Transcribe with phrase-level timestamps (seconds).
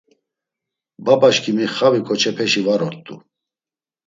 [1.05, 3.15] Babaşǩimi xavi ǩoçepeşi var ort̆u.